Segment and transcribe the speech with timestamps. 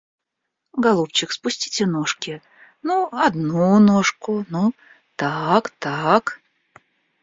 [0.77, 2.41] Голубчик, спустите ножки,
[2.81, 4.73] ну, одну ножку, ну,
[5.15, 6.41] так, так.